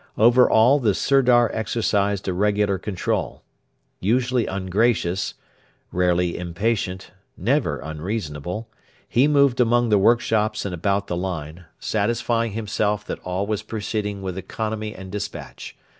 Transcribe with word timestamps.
Over 0.17 0.49
all 0.49 0.79
the 0.79 0.95
Sirdar 0.95 1.51
exercised 1.53 2.27
a 2.27 2.33
regular 2.33 2.79
control. 2.79 3.43
Usually 3.99 4.47
ungracious, 4.47 5.35
rarely 5.91 6.35
impatient, 6.39 7.11
never 7.37 7.77
unreasonable, 7.81 8.67
he 9.07 9.27
moved 9.27 9.59
among 9.59 9.89
the 9.89 9.99
workshops 9.99 10.65
and 10.65 10.73
about 10.73 11.05
the 11.05 11.15
line, 11.15 11.65
satisfying 11.77 12.53
himself 12.53 13.05
that 13.05 13.19
all 13.19 13.45
was 13.45 13.61
proceeding 13.61 14.23
with 14.23 14.39
economy 14.39 14.95
and 14.95 15.11
despatch. 15.11 15.75